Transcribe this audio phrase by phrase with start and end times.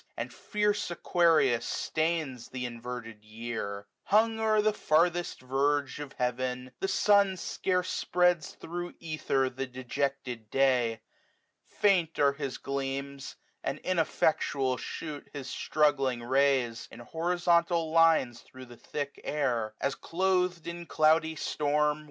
[0.17, 6.87] And fierce Aquarius stains th' inverted year; Hung o'er the farthest verge of heaven, the
[6.87, 11.01] sun Scarce spreads thro' ether the dejected day.
[11.67, 18.41] 45 Faint are his gleams, and ineffectual shoot His struggling rays, in horizontal lines.
[18.41, 21.99] Thro' the thick air} as cloth'd in cloudy storm.